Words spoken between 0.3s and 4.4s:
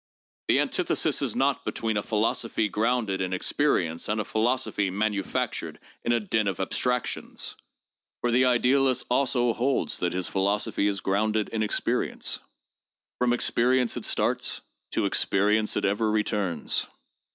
The antithesis is not between a philosophy grounded in experience and a